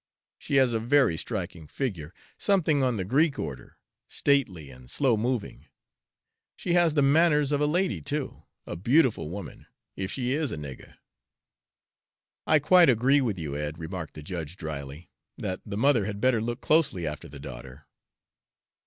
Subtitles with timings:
[0.39, 3.77] She has a very striking figure, something on the Greek order,
[4.07, 5.67] stately and slow moving.
[6.55, 10.57] She has the manners of a lady, too a beautiful woman, if she is a
[10.57, 10.95] nigger!"
[12.47, 16.41] "I quite agree with you, Ed," remarked the judge dryly, "that the mother had better
[16.41, 17.85] look closely after the daughter."